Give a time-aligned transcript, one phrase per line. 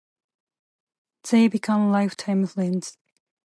[1.29, 2.97] They became lifetime friends.